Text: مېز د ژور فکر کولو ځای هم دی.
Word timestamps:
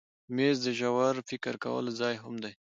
مېز 0.35 0.57
د 0.65 0.67
ژور 0.79 1.15
فکر 1.29 1.53
کولو 1.63 1.91
ځای 2.01 2.15
هم 2.23 2.35
دی. 2.43 2.53